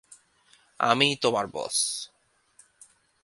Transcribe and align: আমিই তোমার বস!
আমিই 0.79 1.13
তোমার 1.21 1.45
বস! 1.47 1.77